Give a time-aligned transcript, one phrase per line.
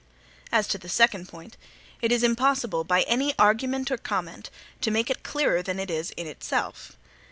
[0.51, 1.57] As to the second point,
[2.01, 4.49] it is impossible, by any argument or comment,
[4.81, 6.93] to make it clearer than it is in itself.